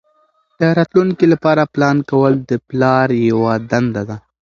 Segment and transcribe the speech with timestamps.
[0.59, 4.17] د راتلونکي لپاره پلان کول د پلار یوه دنده ده.